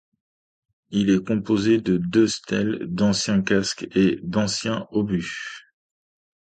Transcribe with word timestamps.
Il 0.89 1.11
est 1.11 1.23
composé 1.23 1.79
de 1.79 1.97
deux 1.97 2.27
stèles, 2.27 2.87
d'ancien 2.89 3.43
casques 3.43 3.87
et 3.93 4.19
d'anciens 4.23 4.87
obus. 4.89 5.67